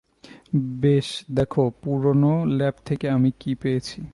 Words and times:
বেশ, 0.81 1.07
দেখো 1.31 1.63
পুরনো 1.81 2.45
ল্যাব 2.45 2.75
থেকে 2.85 3.05
আমি 3.09 3.31
কী 3.39 3.55
পেয়েছি। 3.55 4.01